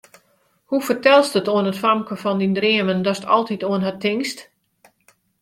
[0.69, 4.39] Hoe fertelst it oan it famke fan dyn dreamen, datst altyd oan har tinkst?